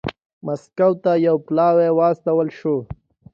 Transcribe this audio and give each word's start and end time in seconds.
مسکو 0.45 0.89
ته 1.03 1.11
یو 1.25 1.35
پلاوی 1.47 1.89
واستول 1.97 2.47
شو. 2.59 2.75